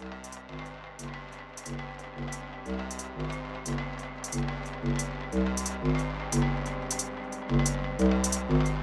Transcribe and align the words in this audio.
Thank 0.00 0.14
you. 8.52 8.79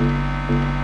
Música 0.00 0.79